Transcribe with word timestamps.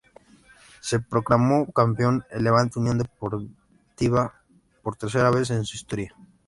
Se 0.79 0.99
proclamó 0.99 1.71
campeón 1.73 2.25
el 2.31 2.43
Levante 2.43 2.79
Unión 2.79 2.97
Deportiva 2.97 4.33
por 4.81 4.95
tercera 4.95 5.29
vez 5.29 5.51
en 5.51 5.63
su 5.63 5.75
historia. 5.75 6.15